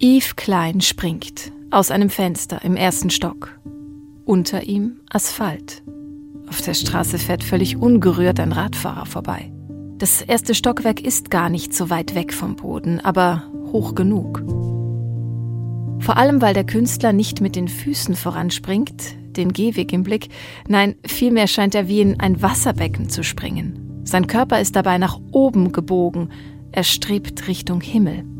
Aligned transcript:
Yves 0.00 0.36
Klein 0.36 0.80
springt 0.80 1.50
aus 1.72 1.90
einem 1.90 2.08
Fenster 2.08 2.64
im 2.64 2.76
ersten 2.76 3.10
Stock. 3.10 3.58
Unter 4.24 4.62
ihm 4.62 5.00
Asphalt. 5.10 5.82
Auf 6.48 6.62
der 6.62 6.74
Straße 6.74 7.18
fährt 7.18 7.42
völlig 7.42 7.78
ungerührt 7.78 8.38
ein 8.38 8.52
Radfahrer 8.52 9.06
vorbei. 9.06 9.52
Das 9.98 10.22
erste 10.22 10.54
Stockwerk 10.54 11.00
ist 11.00 11.32
gar 11.32 11.50
nicht 11.50 11.74
so 11.74 11.90
weit 11.90 12.14
weg 12.14 12.32
vom 12.32 12.54
Boden, 12.54 13.00
aber 13.00 13.42
hoch 13.72 13.96
genug. 13.96 14.44
Vor 15.98 16.16
allem, 16.16 16.40
weil 16.40 16.54
der 16.54 16.64
Künstler 16.64 17.12
nicht 17.12 17.40
mit 17.40 17.56
den 17.56 17.66
Füßen 17.66 18.14
voranspringt, 18.14 19.16
den 19.36 19.52
Gehweg 19.52 19.92
im 19.92 20.04
Blick, 20.04 20.28
nein, 20.68 20.94
vielmehr 21.04 21.48
scheint 21.48 21.74
er 21.74 21.88
wie 21.88 22.02
in 22.02 22.20
ein 22.20 22.40
Wasserbecken 22.40 23.08
zu 23.08 23.24
springen. 23.24 24.02
Sein 24.04 24.28
Körper 24.28 24.60
ist 24.60 24.76
dabei 24.76 24.98
nach 24.98 25.18
oben 25.32 25.72
gebogen, 25.72 26.30
er 26.70 26.84
strebt 26.84 27.48
Richtung 27.48 27.80
Himmel. 27.80 28.37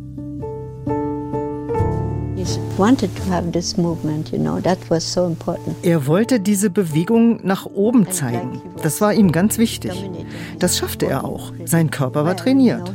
Er 5.83 6.07
wollte 6.07 6.41
diese 6.41 6.71
Bewegung 6.71 7.41
nach 7.45 7.67
oben 7.67 8.11
zeigen. 8.11 8.63
Das 8.83 9.01
war 9.01 9.13
ihm 9.13 9.33
ganz 9.33 9.59
wichtig. 9.59 9.93
Das 10.59 10.79
schaffte 10.79 11.07
er 11.07 11.25
auch. 11.25 11.53
Sein 11.65 11.91
Körper 11.91 12.25
war 12.25 12.37
trainiert. 12.37 12.93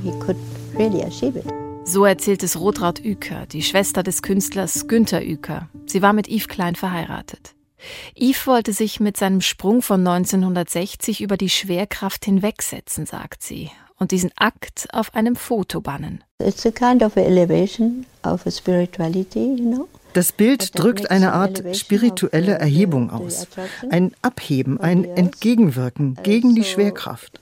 So 1.85 2.05
erzählt 2.05 2.43
es 2.43 2.59
Rotraud 2.59 3.03
Üker, 3.03 3.45
die 3.45 3.61
Schwester 3.61 4.03
des 4.03 4.21
Künstlers 4.21 4.87
Günther 4.87 5.25
Üker. 5.25 5.69
Sie 5.85 6.01
war 6.01 6.13
mit 6.13 6.29
Yves 6.29 6.47
Klein 6.47 6.75
verheiratet. 6.75 7.55
Yves 8.15 8.47
wollte 8.47 8.71
sich 8.71 8.99
mit 8.99 9.17
seinem 9.17 9.41
Sprung 9.41 9.81
von 9.81 10.05
1960 10.07 11.21
über 11.21 11.35
die 11.35 11.49
Schwerkraft 11.49 12.25
hinwegsetzen, 12.25 13.05
sagt 13.05 13.43
sie, 13.43 13.69
und 13.99 14.11
diesen 14.11 14.31
Akt 14.35 14.87
auf 14.91 15.15
einem 15.15 15.35
Foto 15.35 15.81
bannen. 15.81 16.23
It's 16.39 16.65
a 16.65 16.71
kind 16.71 17.03
of 17.03 17.15
elevation 17.15 18.05
of 18.23 18.41
spirituality, 18.49 19.55
you 19.57 19.71
know. 19.71 19.87
Das 20.13 20.31
Bild 20.31 20.77
drückt 20.77 21.09
eine 21.09 21.33
Art 21.33 21.63
spirituelle 21.75 22.53
Erhebung 22.53 23.09
aus. 23.09 23.47
Ein 23.89 24.13
Abheben, 24.21 24.79
ein 24.79 25.05
Entgegenwirken 25.05 26.19
gegen 26.21 26.53
die 26.53 26.63
Schwerkraft. 26.63 27.39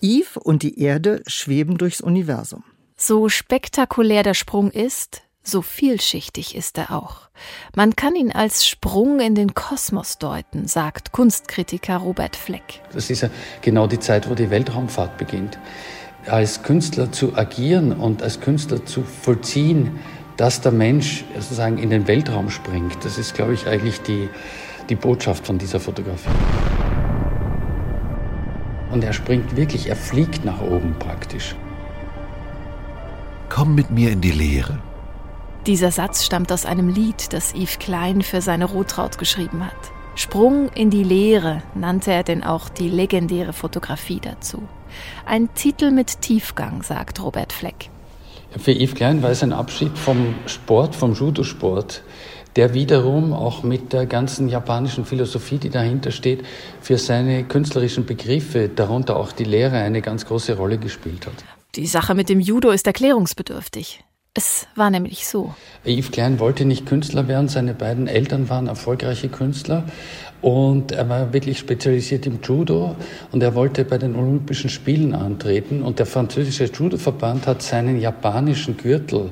Eve 0.00 0.40
und 0.42 0.62
die 0.62 0.80
Erde 0.80 1.22
schweben 1.26 1.76
durchs 1.76 2.00
Universum. 2.00 2.64
So 2.96 3.28
spektakulär 3.28 4.22
der 4.22 4.34
Sprung 4.34 4.70
ist, 4.70 5.22
so 5.42 5.62
vielschichtig 5.62 6.54
ist 6.54 6.78
er 6.78 6.92
auch. 6.92 7.28
Man 7.74 7.96
kann 7.96 8.14
ihn 8.14 8.32
als 8.32 8.66
Sprung 8.66 9.20
in 9.20 9.34
den 9.34 9.54
Kosmos 9.54 10.18
deuten, 10.18 10.68
sagt 10.68 11.12
Kunstkritiker 11.12 11.96
Robert 11.96 12.36
Fleck. 12.36 12.82
Das 12.92 13.10
ist 13.10 13.22
ja 13.22 13.30
genau 13.62 13.86
die 13.86 13.98
Zeit, 13.98 14.28
wo 14.28 14.34
die 14.34 14.50
Weltraumfahrt 14.50 15.16
beginnt. 15.16 15.58
Als 16.26 16.62
Künstler 16.62 17.10
zu 17.10 17.36
agieren 17.36 17.92
und 17.92 18.22
als 18.22 18.40
Künstler 18.40 18.84
zu 18.84 19.02
vollziehen, 19.02 19.98
dass 20.36 20.60
der 20.60 20.72
Mensch 20.72 21.24
sozusagen 21.34 21.78
in 21.78 21.90
den 21.90 22.06
Weltraum 22.06 22.50
springt, 22.50 23.04
das 23.04 23.18
ist, 23.18 23.34
glaube 23.34 23.54
ich, 23.54 23.66
eigentlich 23.66 24.00
die, 24.02 24.28
die 24.88 24.94
Botschaft 24.94 25.46
von 25.46 25.58
dieser 25.58 25.80
Fotografie. 25.80 26.28
Und 28.90 29.04
er 29.04 29.12
springt 29.12 29.56
wirklich, 29.56 29.88
er 29.88 29.96
fliegt 29.96 30.44
nach 30.44 30.60
oben 30.60 30.96
praktisch. 30.98 31.54
Komm 33.48 33.74
mit 33.74 33.90
mir 33.90 34.10
in 34.10 34.20
die 34.20 34.32
Leere. 34.32 34.78
Dieser 35.70 35.92
Satz 35.92 36.24
stammt 36.24 36.50
aus 36.50 36.66
einem 36.66 36.88
Lied, 36.88 37.32
das 37.32 37.54
Yves 37.54 37.78
Klein 37.78 38.22
für 38.22 38.40
seine 38.40 38.64
Rotraut 38.64 39.18
geschrieben 39.18 39.64
hat. 39.64 39.76
Sprung 40.16 40.68
in 40.70 40.90
die 40.90 41.04
Leere 41.04 41.62
nannte 41.76 42.10
er 42.10 42.24
denn 42.24 42.42
auch 42.42 42.68
die 42.68 42.88
legendäre 42.88 43.52
Fotografie 43.52 44.18
dazu. 44.20 44.64
Ein 45.26 45.54
Titel 45.54 45.92
mit 45.92 46.22
Tiefgang, 46.22 46.82
sagt 46.82 47.22
Robert 47.22 47.52
Fleck. 47.52 47.88
Für 48.58 48.72
Yves 48.72 48.96
Klein 48.96 49.22
war 49.22 49.30
es 49.30 49.44
ein 49.44 49.52
Abschied 49.52 49.96
vom 49.96 50.34
Sport, 50.46 50.96
vom 50.96 51.14
Judo-Sport, 51.14 52.02
der 52.56 52.74
wiederum 52.74 53.32
auch 53.32 53.62
mit 53.62 53.92
der 53.92 54.06
ganzen 54.06 54.48
japanischen 54.48 55.04
Philosophie, 55.04 55.58
die 55.58 55.70
dahinter 55.70 56.10
steht, 56.10 56.44
für 56.80 56.98
seine 56.98 57.44
künstlerischen 57.44 58.06
Begriffe, 58.06 58.68
darunter 58.68 59.14
auch 59.14 59.30
die 59.30 59.44
Lehre, 59.44 59.76
eine 59.76 60.02
ganz 60.02 60.26
große 60.26 60.56
Rolle 60.56 60.78
gespielt 60.78 61.28
hat. 61.28 61.44
Die 61.76 61.86
Sache 61.86 62.16
mit 62.16 62.28
dem 62.28 62.40
Judo 62.40 62.70
ist 62.70 62.88
erklärungsbedürftig. 62.88 64.02
Es 64.32 64.68
war 64.76 64.90
nämlich 64.90 65.26
so. 65.26 65.54
Yves 65.84 66.12
Klein 66.12 66.38
wollte 66.38 66.64
nicht 66.64 66.86
Künstler 66.86 67.26
werden, 67.26 67.48
seine 67.48 67.74
beiden 67.74 68.06
Eltern 68.06 68.48
waren 68.48 68.68
erfolgreiche 68.68 69.28
Künstler 69.28 69.84
und 70.40 70.92
er 70.92 71.08
war 71.08 71.32
wirklich 71.32 71.58
spezialisiert 71.58 72.26
im 72.26 72.38
Judo 72.40 72.94
und 73.32 73.42
er 73.42 73.56
wollte 73.56 73.84
bei 73.84 73.98
den 73.98 74.14
Olympischen 74.14 74.70
Spielen 74.70 75.14
antreten 75.14 75.82
und 75.82 75.98
der 75.98 76.06
französische 76.06 76.66
Judo-Verband 76.66 77.48
hat 77.48 77.62
seinen 77.62 78.00
japanischen 78.00 78.76
Gürtel 78.76 79.30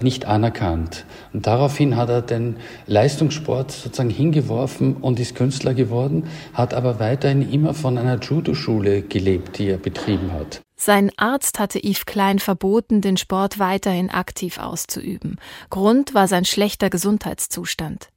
nicht 0.00 0.26
anerkannt. 0.26 1.04
Und 1.32 1.48
daraufhin 1.48 1.96
hat 1.96 2.08
er 2.08 2.22
den 2.22 2.56
Leistungssport 2.86 3.72
sozusagen 3.72 4.10
hingeworfen 4.10 4.94
und 4.96 5.18
ist 5.18 5.34
Künstler 5.34 5.74
geworden, 5.74 6.28
hat 6.54 6.72
aber 6.72 7.00
weiterhin 7.00 7.50
immer 7.50 7.74
von 7.74 7.98
einer 7.98 8.20
Judo-Schule 8.20 9.02
gelebt, 9.02 9.58
die 9.58 9.70
er 9.70 9.78
betrieben 9.78 10.32
hat. 10.32 10.60
Sein 10.76 11.10
Arzt 11.16 11.58
hatte 11.58 11.78
Yves 11.78 12.04
Klein 12.04 12.38
verboten, 12.38 13.00
den 13.00 13.16
Sport 13.16 13.58
weiterhin 13.58 14.10
aktiv 14.10 14.58
auszuüben. 14.58 15.40
Grund 15.70 16.12
war 16.14 16.28
sein 16.28 16.44
schlechter 16.44 16.90
Gesundheitszustand. 16.90 18.10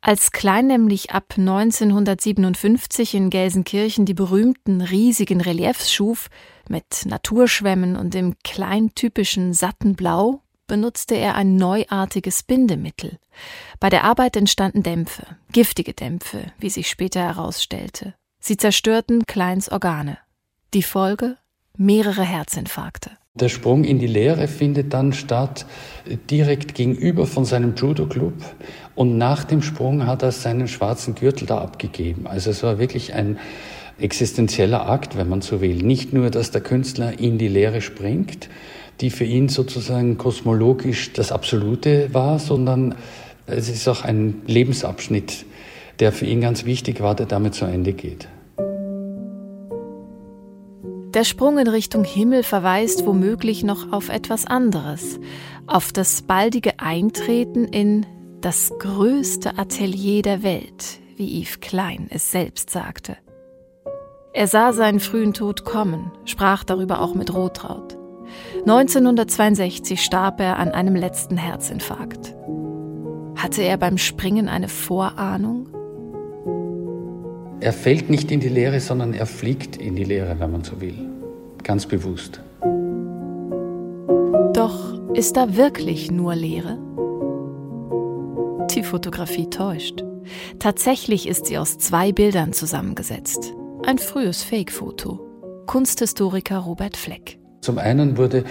Als 0.00 0.30
Klein 0.30 0.68
nämlich 0.68 1.10
ab 1.10 1.34
1957 1.36 3.14
in 3.14 3.28
Gelsenkirchen 3.28 4.06
die 4.06 4.14
berühmten 4.14 4.80
riesigen 4.80 5.40
Reliefs 5.40 5.92
schuf, 5.92 6.28
mit 6.68 7.04
Naturschwämmen 7.04 7.96
und 7.96 8.14
dem 8.14 8.36
kleintypischen 8.44 9.52
satten 9.52 9.94
Blau, 9.94 10.42
benutzte 10.66 11.16
er 11.16 11.34
ein 11.34 11.56
neuartiges 11.56 12.42
Bindemittel. 12.42 13.18
Bei 13.80 13.88
der 13.88 14.04
Arbeit 14.04 14.36
entstanden 14.36 14.82
Dämpfe, 14.82 15.24
giftige 15.52 15.94
Dämpfe, 15.94 16.52
wie 16.58 16.70
sich 16.70 16.88
später 16.88 17.20
herausstellte. 17.20 18.14
Sie 18.38 18.56
zerstörten 18.56 19.26
Kleins 19.26 19.70
Organe. 19.70 20.18
Die 20.74 20.82
Folge? 20.82 21.38
Mehrere 21.78 22.22
Herzinfarkte. 22.22 23.12
Der 23.34 23.48
Sprung 23.48 23.84
in 23.84 24.00
die 24.00 24.08
Lehre 24.08 24.48
findet 24.48 24.92
dann 24.92 25.12
statt 25.12 25.64
direkt 26.28 26.74
gegenüber 26.74 27.24
von 27.24 27.44
seinem 27.44 27.76
Judo-Club 27.76 28.34
und 28.96 29.16
nach 29.16 29.44
dem 29.44 29.62
Sprung 29.62 30.06
hat 30.06 30.22
er 30.24 30.32
seinen 30.32 30.66
schwarzen 30.66 31.14
Gürtel 31.14 31.46
da 31.46 31.58
abgegeben. 31.58 32.26
Also 32.26 32.50
es 32.50 32.64
war 32.64 32.80
wirklich 32.80 33.14
ein 33.14 33.38
existenzieller 34.00 34.88
Akt, 34.88 35.16
wenn 35.16 35.28
man 35.28 35.40
so 35.40 35.60
will. 35.60 35.76
Nicht 35.76 36.12
nur, 36.12 36.30
dass 36.30 36.50
der 36.50 36.62
Künstler 36.62 37.18
in 37.18 37.38
die 37.38 37.48
Lehre 37.48 37.80
springt, 37.80 38.48
die 39.00 39.10
für 39.10 39.24
ihn 39.24 39.48
sozusagen 39.48 40.18
kosmologisch 40.18 41.12
das 41.12 41.30
Absolute 41.30 42.12
war, 42.12 42.40
sondern 42.40 42.96
es 43.46 43.68
ist 43.68 43.86
auch 43.86 44.02
ein 44.02 44.42
Lebensabschnitt, 44.46 45.46
der 46.00 46.10
für 46.10 46.26
ihn 46.26 46.40
ganz 46.40 46.64
wichtig 46.64 47.00
war, 47.00 47.14
der 47.14 47.26
damit 47.26 47.54
zu 47.54 47.66
Ende 47.66 47.92
geht. 47.92 48.28
Der 51.14 51.24
Sprung 51.24 51.56
in 51.58 51.68
Richtung 51.68 52.04
Himmel 52.04 52.42
verweist 52.42 53.06
womöglich 53.06 53.64
noch 53.64 53.92
auf 53.92 54.10
etwas 54.10 54.46
anderes, 54.46 55.18
auf 55.66 55.90
das 55.90 56.20
baldige 56.20 56.80
Eintreten 56.80 57.64
in 57.64 58.04
das 58.42 58.72
größte 58.78 59.58
Atelier 59.58 60.20
der 60.20 60.42
Welt, 60.42 61.00
wie 61.16 61.40
Yves 61.40 61.60
Klein 61.60 62.08
es 62.10 62.30
selbst 62.30 62.68
sagte. 62.68 63.16
Er 64.34 64.46
sah 64.48 64.74
seinen 64.74 65.00
frühen 65.00 65.32
Tod 65.32 65.64
kommen, 65.64 66.12
sprach 66.26 66.62
darüber 66.62 67.00
auch 67.00 67.14
mit 67.14 67.32
Rotraud. 67.32 67.96
1962 68.66 70.02
starb 70.02 70.40
er 70.40 70.58
an 70.58 70.72
einem 70.72 70.94
letzten 70.94 71.38
Herzinfarkt. 71.38 72.34
Hatte 73.34 73.62
er 73.62 73.78
beim 73.78 73.96
Springen 73.96 74.48
eine 74.48 74.68
Vorahnung? 74.68 75.77
Er 77.60 77.72
fällt 77.72 78.08
nicht 78.08 78.30
in 78.30 78.38
die 78.38 78.48
Leere, 78.48 78.78
sondern 78.78 79.14
er 79.14 79.26
fliegt 79.26 79.76
in 79.76 79.96
die 79.96 80.04
Leere, 80.04 80.38
wenn 80.38 80.52
man 80.52 80.62
so 80.62 80.80
will. 80.80 80.94
Ganz 81.64 81.86
bewusst. 81.86 82.40
Doch 84.52 85.12
ist 85.14 85.36
da 85.36 85.56
wirklich 85.56 86.10
nur 86.10 86.36
Leere? 86.36 86.78
Die 88.70 88.84
Fotografie 88.84 89.50
täuscht. 89.50 90.04
Tatsächlich 90.60 91.26
ist 91.26 91.46
sie 91.46 91.58
aus 91.58 91.78
zwei 91.78 92.12
Bildern 92.12 92.52
zusammengesetzt. 92.52 93.52
Ein 93.84 93.98
frühes 93.98 94.42
Fake-Foto. 94.44 95.18
Kunsthistoriker 95.66 96.58
Robert 96.58 96.96
Fleck. 96.96 97.37
Zum 97.68 97.76
einen 97.76 98.16
wurde 98.16 98.44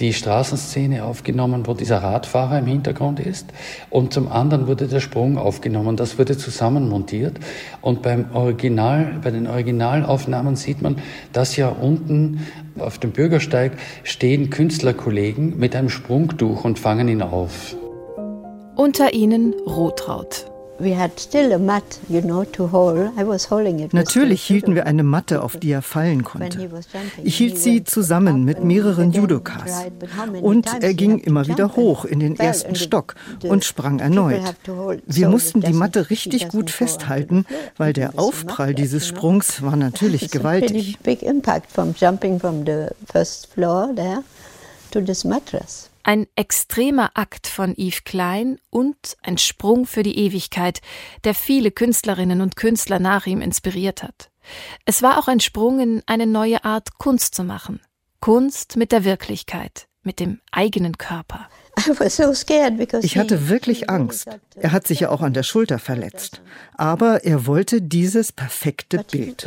die 0.00 0.14
Straßenszene 0.14 1.04
aufgenommen, 1.04 1.66
wo 1.66 1.74
dieser 1.74 1.98
Radfahrer 1.98 2.58
im 2.58 2.64
Hintergrund 2.64 3.20
ist, 3.20 3.52
und 3.90 4.14
zum 4.14 4.32
anderen 4.32 4.66
wurde 4.66 4.88
der 4.88 5.00
Sprung 5.00 5.36
aufgenommen. 5.36 5.98
Das 5.98 6.18
wurde 6.18 6.38
zusammenmontiert. 6.38 7.38
Und 7.82 8.00
beim 8.00 8.30
Original, 8.32 9.20
bei 9.22 9.30
den 9.30 9.46
Originalaufnahmen 9.46 10.56
sieht 10.56 10.80
man, 10.80 10.96
dass 11.34 11.54
ja 11.56 11.68
unten 11.68 12.46
auf 12.78 12.96
dem 12.96 13.10
Bürgersteig 13.10 13.72
stehen 14.04 14.48
Künstlerkollegen 14.48 15.58
mit 15.58 15.76
einem 15.76 15.90
Sprungtuch 15.90 16.64
und 16.64 16.78
fangen 16.78 17.08
ihn 17.08 17.20
auf. 17.20 17.76
Unter 18.74 19.12
ihnen 19.12 19.52
Rotraut. 19.66 20.50
Natürlich 23.92 24.42
hielten 24.42 24.74
wir 24.74 24.86
eine 24.86 25.02
Matte, 25.02 25.42
auf 25.42 25.56
die 25.56 25.70
er 25.70 25.82
fallen 25.82 26.24
konnte. 26.24 26.70
Ich 27.22 27.36
hielt 27.36 27.58
sie 27.58 27.84
zusammen 27.84 28.44
mit 28.44 28.64
mehreren 28.64 29.12
Judokas. 29.12 29.84
Und 30.40 30.68
er 30.80 30.94
ging 30.94 31.18
immer 31.18 31.46
wieder 31.46 31.76
hoch 31.76 32.04
in 32.04 32.20
den 32.20 32.38
ersten 32.38 32.74
Stock 32.74 33.14
und 33.44 33.64
sprang 33.64 34.00
erneut. 34.00 34.40
Wir 35.06 35.28
mussten 35.28 35.60
die 35.60 35.72
Matte 35.72 36.10
richtig 36.10 36.48
gut 36.48 36.70
festhalten, 36.70 37.44
weil 37.76 37.92
der 37.92 38.18
Aufprall 38.18 38.74
dieses 38.74 39.06
Sprungs 39.06 39.62
war 39.62 39.76
natürlich 39.76 40.30
gewaltig. 40.32 40.98
Ein 46.04 46.26
extremer 46.36 47.10
Akt 47.14 47.46
von 47.46 47.74
Yves 47.76 48.04
Klein 48.04 48.58
und 48.70 49.16
ein 49.22 49.38
Sprung 49.38 49.86
für 49.86 50.02
die 50.02 50.18
Ewigkeit, 50.18 50.80
der 51.24 51.34
viele 51.34 51.70
Künstlerinnen 51.70 52.40
und 52.40 52.56
Künstler 52.56 52.98
nach 52.98 53.26
ihm 53.26 53.40
inspiriert 53.40 54.02
hat. 54.02 54.30
Es 54.84 55.02
war 55.02 55.18
auch 55.18 55.28
ein 55.28 55.40
Sprung 55.40 55.80
in 55.80 56.02
eine 56.06 56.26
neue 56.26 56.64
Art 56.64 56.98
Kunst 56.98 57.34
zu 57.34 57.44
machen. 57.44 57.80
Kunst 58.20 58.76
mit 58.76 58.92
der 58.92 59.04
Wirklichkeit, 59.04 59.86
mit 60.02 60.20
dem 60.20 60.40
eigenen 60.50 60.98
Körper. 60.98 61.48
Ich 63.04 63.16
hatte 63.16 63.48
wirklich 63.48 63.88
Angst. 63.88 64.28
Er 64.56 64.72
hat 64.72 64.86
sich 64.86 65.00
ja 65.00 65.08
auch 65.08 65.22
an 65.22 65.32
der 65.32 65.42
Schulter 65.42 65.78
verletzt. 65.78 66.42
Aber 66.74 67.24
er 67.24 67.46
wollte 67.46 67.80
dieses 67.80 68.32
perfekte 68.32 69.04
Bild. 69.04 69.46